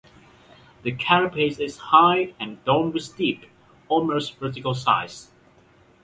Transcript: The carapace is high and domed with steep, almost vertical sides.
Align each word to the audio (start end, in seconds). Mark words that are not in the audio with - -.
The 0.81 0.93
carapace 0.93 1.59
is 1.59 1.77
high 1.77 2.33
and 2.39 2.65
domed 2.65 2.95
with 2.95 3.03
steep, 3.03 3.45
almost 3.87 4.39
vertical 4.39 4.73
sides. 4.73 5.29